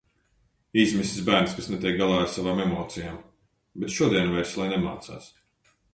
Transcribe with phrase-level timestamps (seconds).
[0.83, 3.19] Izmisis bērns, kas netiek galā ar savām emocijām.
[3.85, 5.29] Bet šodien vairs lai nemācās.